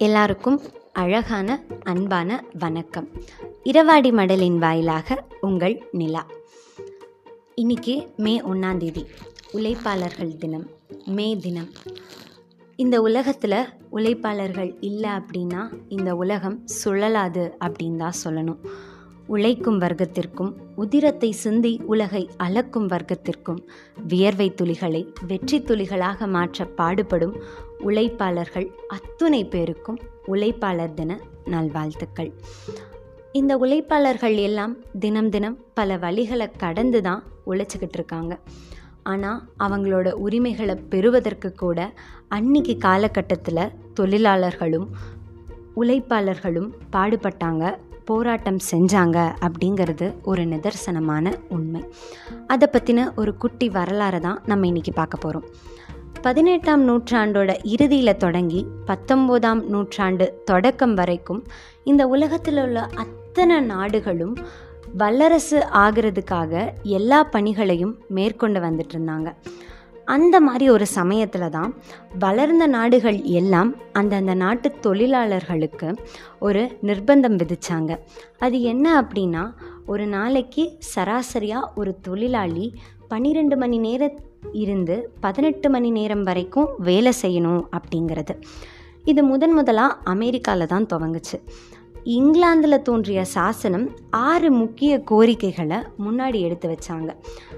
[0.00, 0.60] எல்லாருக்கும்
[0.92, 3.08] அழகான அன்பான வணக்கம்.
[3.62, 6.26] இரவாடி மடலின் வாயிலாக உங்கள் நிலா.
[7.54, 9.06] இன்னைக்கு மே ஒன்றாந்தேதி
[9.52, 10.66] உழைப்பாளர்கள் தினம்
[11.04, 11.68] மே தினம்.
[12.76, 18.58] இந்த உலகத்தில் உழைப்பாளர்கள் இல்லை அப்படின்னா இந்த உலகம் சுழலாது அப்படின்னு தான் சொல்லணும்.
[19.28, 23.58] உழைக்கும் வர்க்கத்திற்கும் உதிரத்தை சிந்தி உலகை அளக்கும் வர்க்கத்திற்கும்
[24.08, 27.34] வியர்வை துளிகளை வெற்றி துளிகளாக மாற்ற பாடுபடும்
[27.84, 32.30] உழைப்பாளர்கள் அத்துணை பேருக்கும் உழைப்பாளர் தின நல்வாழ்த்துக்கள்.
[33.32, 38.38] இந்த உழைப்பாளர்கள் எல்லாம் தினம் தினம் பல வழிகளை கடந்து தான் உழைச்சிக்கிட்டு இருக்காங்க.
[39.02, 41.92] ஆனால் அவங்களோட உரிமைகளை பெறுவதற்கு கூட
[42.28, 44.88] அன்னைக்கு காலகட்டத்தில் தொழிலாளர்களும்
[45.76, 47.64] உழைப்பாளர்களும் பாடுபட்டாங்க
[48.08, 51.82] போராட்டம் செஞ்சாங்க அப்படிங்கிறது ஒரு நிதர்சனமான உண்மை.
[52.46, 55.48] அதை பற்றின ஒரு குட்டி வரலாறை தான் நம்ம இன்றைக்கி பார்க்க போகிறோம்
[56.22, 61.42] பதினெட்டாம் நூற்றாண்டோட இறுதியில் தொடங்கி பத்தொம்போதாம் நூற்றாண்டு தொடக்கம் வரைக்கும்
[61.84, 64.34] இந்த உலகத்தில் உள்ள அத்தனை நாடுகளும்
[64.96, 66.52] வல்லரசு ஆகிறதுக்காக
[66.96, 69.28] எல்லா பணிகளையும் மேற்கொண்டு வந்துட்டு இருந்தாங்க.
[70.14, 71.72] அந்த மாதிரி ஒரு சமயத்தில் தான்
[72.18, 75.88] வளர்ந்த நாடுகள் எல்லாம் அந்தந்த நாட்டு தொழிலாளர்களுக்கு
[76.46, 77.92] ஒரு நிர்பந்தம் விதித்தாங்க
[78.38, 79.44] அது என்ன அப்படின்னா
[79.86, 80.64] ஒரு நாளைக்கு
[80.94, 82.66] சராசரியாக ஒரு தொழிலாளி
[83.08, 84.16] பன்னிரெண்டு மணி நேரம்
[84.62, 88.34] இருந்து பதினெட்டு மணி நேரம் வரைக்கும் வேலை செய்யணும் அப்படிங்கிறது.
[89.04, 91.36] இது முதன் முதலாக அமெரிக்காவில் தான் துவங்குச்சு.
[92.08, 97.16] இங்கிலாந்தில் தோன்றிய சாசனம் ஆறு முக்கிய கோரிக்கைகளை முன்னாடி எடுத்து வச்சாங்க.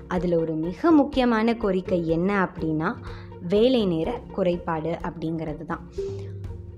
[0.09, 2.95] அதில் ஒரு மிக முக்கியமான கோரிக்கை என்ன அப்படின்னா
[3.49, 5.91] வேலை நேர குறைபாடு அப்படிங்கிறது தான்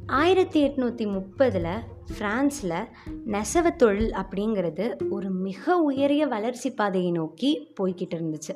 [0.06, 1.80] ஆயிரத்தி எட்நூற்றி முப்பதில்
[2.18, 2.88] ஃப்ரான்ஸில்
[3.24, 8.54] நெசவு தொழில் அப்படிங்கிறது ஒரு மிக உயரிய வளர்ச்சி பாதையை நோக்கி போய்கிட்டு இருந்துச்சு.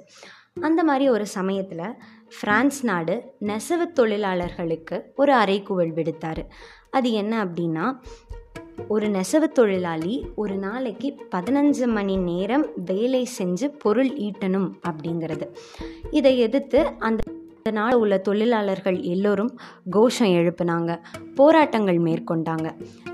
[0.60, 1.94] அந்த மாதிரி ஒரு சமயத்தில்
[2.36, 6.44] ஃப்ரான்ஸ் நாடு நெசவு தொழிலாளர்களுக்கு ஒரு அறைகூவல் விடுத்தார்.
[6.90, 7.94] அது என்ன அப்படின்னா
[8.88, 15.46] ஒரு நெசவு தொழிலாளி ஒரு நாளைக்கு பதினஞ்சு மணி நேரம் வேலை செஞ்சு பொருள் ஈட்டணும் அப்படிங்கிறது.
[16.10, 19.58] இதை எதிர்த்து அந்த நாடு உள்ள தொழிலாளர்கள் எல்லோரும்
[19.90, 20.98] கோஷம் எழுப்புனாங்க.
[21.34, 22.70] போராட்டங்கள் மேற்கொண்டாங்க.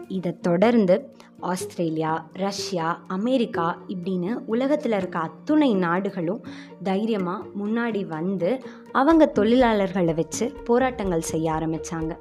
[0.09, 0.97] இதை தொடர்ந்து
[1.41, 6.45] ஆஸ்திரேலியா ரஷ்யா அமெரிக்கா இப்படின்னு உலகத்தில் இருக்க அத்துணை நாடுகளும்
[6.83, 8.51] தைரியமாக முன்னாடி வந்து
[8.93, 12.15] அவங்க தொழிலாளர்களை வச்சு போராட்டங்கள் செய்ய ஆரம்பித்தாங்க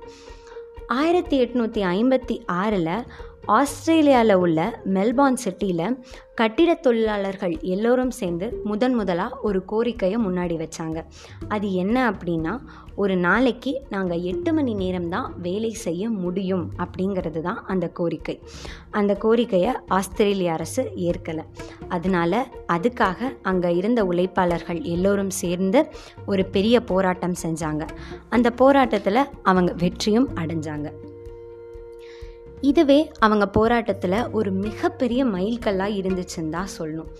[0.88, 3.06] ஆயிரத்தி எட்நூற்றி ஐம்பத்தி ஆறில்
[3.48, 5.98] ஆஸ்திரேலியாவில் உள்ள மெல்பார்ன் சிட்டியில்
[6.36, 11.04] கட்டிட தொழிலாளர்கள் எல்லோரும் சேர்ந்து முதன் முதலாக ஒரு கோரிக்கையை முன்னாடி வச்சாங்க.
[11.48, 12.60] அது என்ன அப்படின்னா
[12.96, 18.40] ஒரு நாளைக்கு நாங்கள் எட்டு மணி நேரம் தான் வேலை செய்ய முடியும் அப்படிங்கிறது தான் அந்த கோரிக்கை.
[18.92, 21.44] அந்த கோரிக்கையை ஆஸ்திரேலிய அரசு ஏற்கலை.
[21.88, 25.88] அதனால் அதுக்காக அங்கே இருந்த உழைப்பாளர்கள் எல்லோரும் சேர்ந்து
[26.26, 27.88] ஒரு பெரிய போராட்டம் செஞ்சாங்க.
[28.30, 30.90] அந்த போராட்டத்தில் அவங்க வெற்றியும் அடைஞ்சாங்க.
[32.62, 37.12] இதுவே அவங்க போராட்டத்தில் ஒரு மிகப்பெரிய மைல்கல்லாக இருந்துச்சுன்னு தான் சொல்லணும்.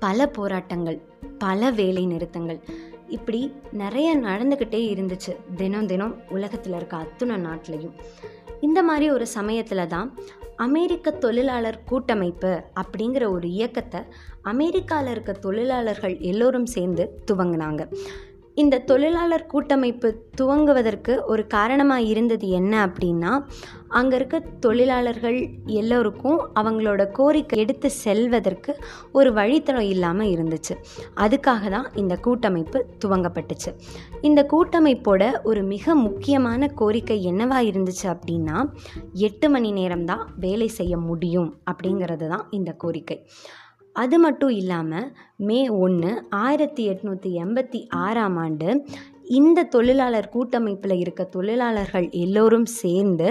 [0.00, 0.98] பல போராட்டங்கள்
[1.38, 2.60] பல வேலை நிறுத்தங்கள்
[3.08, 3.40] இப்படி
[3.72, 7.94] நிறைய நடந்துக்கிட்டே இருந்துச்சு தினம் தினம் உலகத்தில் இருக்க அத்துணை நாட்டிலையும்.
[8.60, 10.08] இந்த மாதிரி ஒரு சமயத்தில் தான்
[10.56, 14.00] அமெரிக்க தொழிலாளர் கூட்டமைப்பு அப்படிங்கிற ஒரு இயக்கத்தை
[14.42, 17.82] அமெரிக்காவில் இருக்க தொழிலாளர்கள் எல்லோரும் சேர்ந்து துவங்கினாங்க.
[18.62, 20.08] இந்த தொழிலாளர் கூட்டமைப்பு
[20.40, 23.32] துவங்குவதற்கு ஒரு காரணமாக இருந்தது என்ன அப்படின்னா
[23.98, 25.38] அங்கே இருக்க தொழிலாளர்கள்
[25.80, 28.72] எல்லோருக்கும் அவங்களோட கோரிக்கை எடுத்து செல்வதற்கு
[29.12, 30.74] ஒரு வழித்தடம் இல்லாமல் இருந்துச்சு.
[31.24, 33.72] அதுக்காக தான் இந்த கூட்டமைப்பு துவங்கப்பட்டுச்சு.
[34.20, 38.58] இந்த கூட்டமைப்போட ஒரு மிக முக்கியமான கோரிக்கை என்னவா இருந்துச்சு அப்படின்னா
[39.28, 43.18] எட்டு மணி நேரம் தான் வேலை செய்ய முடியும் அப்படிங்கிறது தான் இந்த கோரிக்கை.
[43.98, 45.06] அது மட்டும் இல்லாமல்
[45.48, 46.10] மே ஒன்று
[46.44, 48.68] ஆயிரத்தி எட்நூற்றி எண்பத்தி ஆறாம் ஆண்டு
[49.38, 53.28] இந்த தொழிலாளர் கூட்டமைப்பில் இருக்க தொழிலாளர்கள் எல்லோரும் சேர்ந்து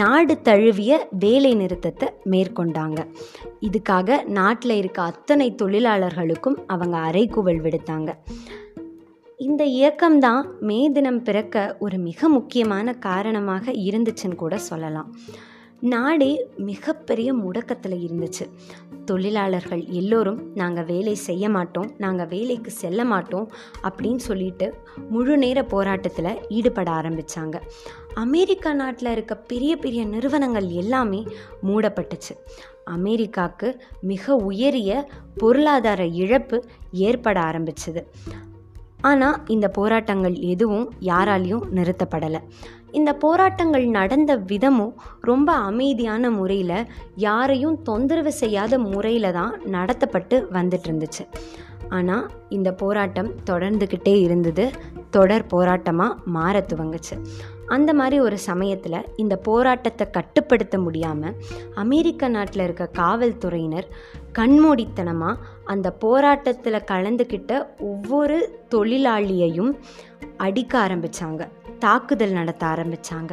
[0.00, 3.00] நாடு தழுவிய வேலை நிறுத்தத்தை மேற்கொண்டாங்க.
[3.60, 8.12] இதுக்காக நாட்டில் இருக்க அத்தனை தொழிலாளர்களுக்கும் அவங்க அறைகூவல் விடுத்தாங்க.
[9.40, 15.10] இந்த இயக்கம்தான் மே தினம் பிறக்க ஒரு மிக முக்கியமான காரணமாக இருந்துச்சுன்னு கூட சொல்லலாம்.
[15.80, 16.30] நாடே
[16.68, 18.44] மிகப்பெரிய முடக்கத்தில் இருந்துச்சு.
[19.06, 23.46] தொழிலாளர்கள் எல்லோரும் நாங்கள் வேலை செய்ய மாட்டோம் நாங்கள் வேலைக்கு செல்ல மாட்டோம்
[23.88, 24.66] அப்படின்னு சொல்லிட்டு
[25.08, 27.58] முழு நேர போராட்டத்தில் ஈடுபட ஆரம்பித்தாங்க
[28.14, 31.20] அமெரிக்கா நாட்டில் இருக்க பெரிய பெரிய நிறுவனங்கள் எல்லாமே
[31.66, 32.34] மூடப்பட்டுச்சு.
[32.94, 33.68] அமெரிக்காவுக்கு
[34.00, 34.90] மிக உயரிய
[35.36, 36.58] பொருளாதார இழப்பு
[37.06, 38.02] ஏற்பட ஆரம்பிச்சது.
[39.00, 42.40] ஆனால் இந்த போராட்டங்கள் எதுவும் யாராலையும் நிறுத்தப்படலை.
[42.96, 46.78] இந்த போராட்டங்கள் நடந்த விதமும் ரொம்ப அமைதியான முறையில்
[47.14, 51.24] யாரையும் தொந்தரவு செய்யாத முறையில் தான் நடத்தப்பட்டு வந்துட்டு இருந்துச்சு
[51.88, 54.64] ஆனால் இந்த போராட்டம் தொடர்ந்துக்கிட்டே இருந்தது.
[55.10, 57.16] தொடர் போராட்டமாக மாற துவங்குச்சு.
[57.68, 61.36] அந்த மாதிரி ஒரு சமயத்தில் இந்த போராட்டத்தை கட்டுப்படுத்த முடியாமல்
[61.74, 63.88] அமெரிக்க நாட்டில் இருக்க காவல்துறையினர்
[64.32, 68.38] கண்மூடித்தனமாக அந்த போராட்டத்தில் கலந்துக்கிட்ட ஒவ்வொரு
[68.74, 69.72] தொழிலாளியையும்
[70.36, 71.44] அடிக்க ஆரம்பித்தாங்க
[71.78, 73.30] தாக்குதல் நடத்த ஆரம்பித்தாங்க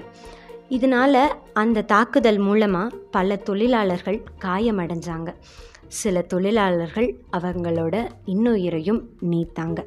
[0.70, 1.24] இதனால்
[1.54, 5.34] அந்த தாக்குதல் மூலமாக பல தொழிலாளர்கள் காயமடைஞ்சாங்க.
[5.88, 7.96] சில தொழிலாளர்கள் அவங்களோட
[8.26, 9.86] இன்னுயிரையும் நீத்தாங்க.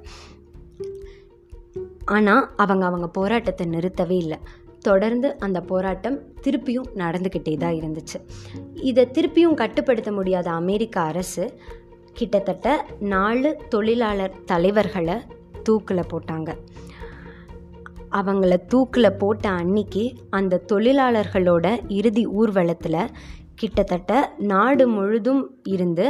[2.05, 4.39] ஆனால் அவங்க அவங்க போராட்டத்தை நிறுத்தவே இல்லை.
[4.81, 8.19] தொடர்ந்து அந்த போராட்டம் திருப்பியும் நடந்துக்கிட்டே தான் இருந்துச்சு.
[8.75, 11.61] இதை திருப்பியும் கட்டுப்படுத்த முடியாத அமெரிக்க அரசு
[12.13, 15.15] கிட்டத்தட்ட நாலு தொழிலாளர் தலைவர்களை
[15.63, 16.57] தூக்கில் போட்டாங்க.
[18.13, 23.03] அவங்கள தூக்கில் போட்ட அன்னைக்கு அந்த தொழிலாளர்களோட இறுதி ஊர்வலத்தில்
[23.55, 24.13] கிட்டத்தட்ட
[24.47, 26.07] நாடு முழுதும் இருந்து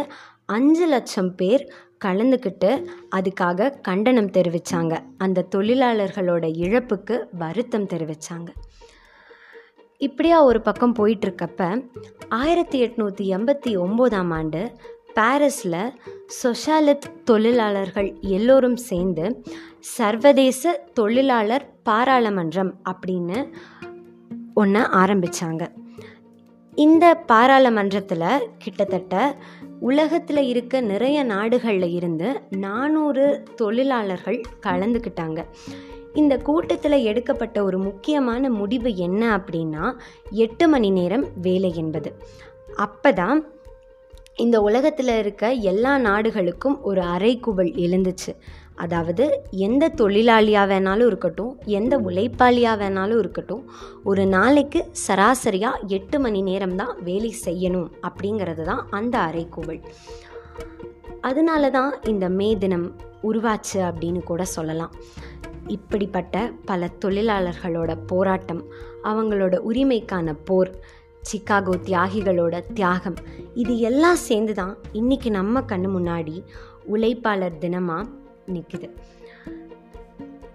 [0.46, 1.64] அஞ்சு லட்சம் பேர்
[2.04, 2.70] கலந்துக்கிட்டு
[3.16, 8.50] அதுக்காக கண்டனம் தெரிவித்தாங்க அந்த தொழிலாளர்களோட இழப்புக்கு வருத்தம் தெரிவித்தாங்க
[10.00, 11.60] இப்படியா ஒரு பக்கம் போயிட்டுருக்கப்ப
[12.34, 14.60] ஆயிரத்தி எட்நூற்றி எண்பத்தி ஒம்போதாம் ஆண்டு
[15.18, 15.80] பாரிஸில்
[16.38, 19.24] சொஷாலித் தொழிலாளர்கள் எல்லோரும் சேர்ந்து
[19.80, 23.38] சர்வதேச தொழிலாளர் பாராளுமன்றம் அப்படின்னு
[24.54, 25.64] ஒன்று ஆரம்பித்தாங்க
[26.74, 28.24] இந்த பாராளுமன்றத்தில்
[28.58, 29.36] கிட்டத்தட்ட
[29.80, 33.24] உலகத்தில் இருக்க நிறைய நாடுகளில் இருந்து நானூறு
[33.54, 35.40] தொழிலாளர்கள் கலந்துக்கிட்டாங்க.
[36.14, 39.84] இந்த கூட்டத்தில் எடுக்கப்பட்ட ஒரு முக்கியமான முடிவு என்ன அப்படின்னா
[40.30, 42.10] எட்டு மணி நேரம் வேலை என்பது.
[42.76, 43.40] அப்போ தான்
[44.37, 48.33] இந்த உலகத்தில் இருக்க எல்லா நாடுகளுக்கும் ஒரு அறைக்குவல் எழுந்துச்சு.
[48.75, 49.25] அதாவது
[49.67, 53.62] எந்த தொழிலாளியாக வேணாலும் இருக்கட்டும் எந்த உழைப்பாளியாக வேணாலும் இருக்கட்டும்
[54.05, 59.81] ஒரு நாளைக்கு சராசரியாக எட்டு மணி நேரம் தான் வேலை செய்யணும் அப்படிங்கிறது தான் அந்த அறைக்கூவல்
[61.21, 62.87] அதனால தான் இந்த மே தினம்
[63.23, 64.93] உருவாச்சு அப்படின்னு கூட சொல்லலாம்.
[65.67, 68.62] இப்படிப்பட்ட பல தொழிலாளர்களோட போராட்டம்
[69.03, 70.71] அவங்களோட உரிமைக்கான போர்
[71.32, 73.17] சிக்காகோ தியாகிகளோட தியாகம்.
[73.55, 76.44] இது எல்லாம் சேர்ந்து தான் இன்றைக்கி நம்ம கண்ணு முன்னாடி
[76.87, 78.08] உழைப்பாளர் தினமாக
[78.46, 78.88] நிற்குது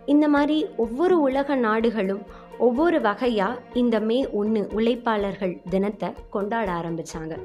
[0.06, 2.22] இந்த மாதிரி ஒவ்வொரு உலக நாடுகளும்
[2.58, 7.38] ஒவ்வொரு வகையாக இந்த மே ஒன்று உழைப்பாளர்கள் தினத்தை கொண்டாட ஆரம்பித்தாங்க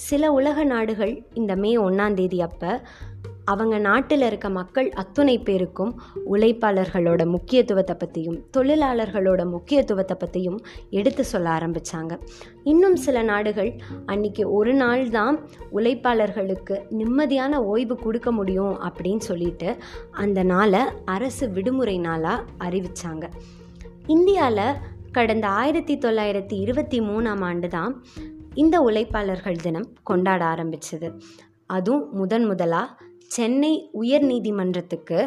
[0.00, 2.72] சில உலக நாடுகள் இந்த மே ஒன்றாந்தேதி அப்போ
[3.44, 5.92] அவங்க நாட்டில் இருக்க மக்கள் அத்துணை பேருக்கும்
[6.32, 10.58] உழைப்பாளர்களோட முக்கியத்துவத்தை பற்றியும் தொழிலாளர்களோட முக்கியத்துவத்தை பற்றியும்
[10.90, 12.16] எடுத்து சொல்ல ஆரம்பித்தாங்க
[12.64, 13.70] இன்னும் சில நாடுகள்
[14.06, 15.38] அன்றைக்கி ஒரு நாள் தான்
[15.72, 19.70] உழைப்பாளர்களுக்கு நிம்மதியான ஓய்வு கொடுக்க முடியும் அப்படின்னு சொல்லிட்டு
[20.10, 23.26] அந்த நாளை அரசு விடுமுறை நாளாக அறிவித்தாங்க
[24.06, 24.78] இந்தியாவில்
[25.12, 27.92] கடந்த ஆயிரத்தி தொள்ளாயிரத்தி இருபத்தி மூணாம் ஆண்டு தான்
[28.54, 31.08] இந்த உழைப்பாளர்கள் தினம் கொண்டாட ஆரம்பிச்சது.
[31.66, 32.96] அதுவும் முதன் முதலாக
[33.26, 35.18] சென்னை உயர் நீதிமன்றத்துக்கு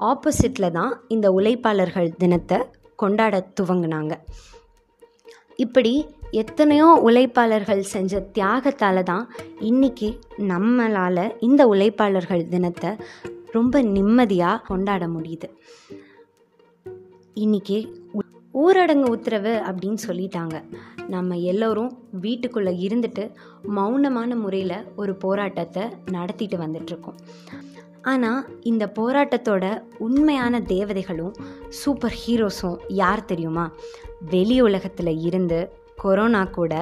[0.00, 2.58] ஆப்போசிட்டில் தான் இந்த உழைப்பாளர்கள் தினத்தை
[2.96, 4.14] கொண்டாட துவங்கினாங்க.
[5.56, 5.92] இப்படி
[6.30, 9.24] எத்தனையோ உழைப்பாளர்கள் செஞ்ச தியாகத்தால் தான்
[9.60, 10.08] இன்றைக்கி
[10.38, 12.90] நம்மளால் இந்த உழைப்பாளர்கள் தினத்தை
[13.52, 15.48] ரொம்ப நிம்மதியாக கொண்டாட முடியுது.
[17.34, 17.78] இன்றைக்கி
[18.54, 20.56] ஊரடங்கு உத்தரவு அப்படின்னு சொல்லிட்டாங்க.
[21.08, 23.24] நம்ம எல்லோரும் வீட்டுக்குள்ளே இருந்துட்டு
[23.76, 27.18] மௌனமான முறையில் ஒரு போராட்டத்தை நடத்திட்டு வந்துட்ருக்கோம்
[28.02, 29.64] ஆனால் இந்த போராட்டத்தோட
[29.98, 31.34] உண்மையான தேவதைகளும்
[31.68, 33.72] சூப்பர் ஹீரோஸும் யார் தெரியுமா?
[34.30, 35.58] வெளி உலகத்தில் இருந்து
[35.96, 36.72] கொரோனா கூட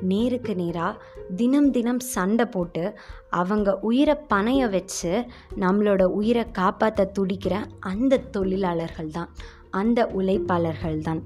[0.00, 1.02] நேருக்கு நேராக
[1.36, 2.98] தினம் தினம் சண்டை போட்டு
[3.30, 5.12] அவங்க உயிரை பணைய வச்சு
[5.60, 9.28] நம்மளோட உயிரை காப்பாற்ற துடிக்கிற அந்த தொழிலாளர்கள் தான்
[9.70, 11.22] அந்த உழைப்பாளர்கள் தான்.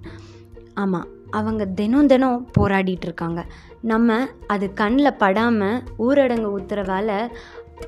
[0.75, 3.45] ஆமாம் அவங்க தினம் தினம் போராடிட்டு இருக்காங்க
[3.83, 7.31] நம்ம அது கண்ணில் படாமல் ஊரடங்கு உத்தரவால்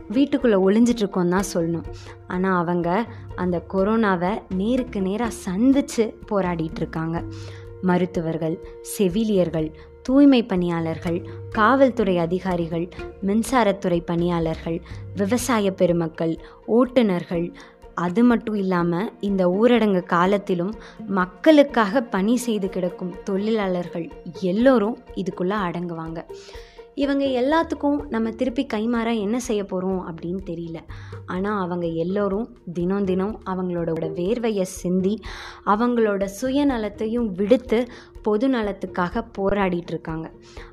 [0.09, 1.85] வீட்டுக்குள்ளே ஒளிஞ்சிட்ருக்கோம் தான் சொல்லணும்.
[2.27, 7.23] ஆனால் அவங்க அந்த கொரோனாவை நேருக்கு நேராக சந்தித்து போராடிட்டு இருக்காங்க
[7.83, 12.89] மருத்துவர்கள் செவிலியர்கள் தூய்மை பணியாளர்கள் காவல்துறை அதிகாரிகள்
[13.27, 14.83] மின்சாரத்துறை பணியாளர்கள்
[15.17, 17.53] விவசாய பெருமக்கள் ஓட்டுநர்கள்
[17.95, 20.75] அது மட்டும் இல்லாமல் இந்த ஊரடங்கு காலத்திலும்
[21.07, 26.25] மக்களுக்காக பணி செய்து கிடக்கும் தொழிலாளர்கள் எல்லோரும் இதுக்குள்ளே அடங்குவாங்க.
[26.95, 30.77] இவங்க எல்லாத்துக்கும் நம்ம திருப்பி கைமாற என்ன செய்ய போகிறோம் அப்படின்னு தெரியல.
[31.27, 35.21] ஆனால் அவங்க எல்லோரும் தினம் தினம் அவங்களோட வேர்வையை சிந்தி
[35.67, 37.89] அவங்களோட சுயநலத்தையும் விடுத்து
[38.23, 40.31] பொது நலத்துக்காக போராடிட்டு இருக்காங்க.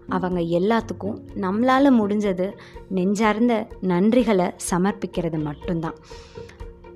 [0.09, 2.51] அவங்க எல்லாத்துக்கும் நம்மளால் முடிஞ்சது
[2.89, 5.95] நெஞ்சார்ந்த நன்றிகளை சமர்ப்பிக்கிறது மட்டும்தான்.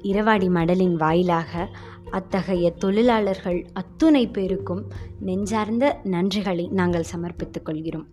[0.02, 1.70] இரவாடி மடலின் வாயிலாக
[2.12, 8.08] அத்தகைய தொழிலாளர்கள் அத்துணை பேருக்கும் நெஞ்சார்ந்த நன்றிகளை நாங்கள் சமர்ப்பித்துக் கொள்கிறோம்.